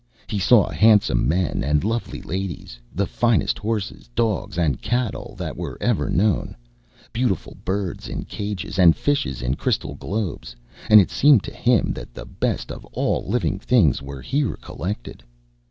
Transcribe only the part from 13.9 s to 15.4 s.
were here collected.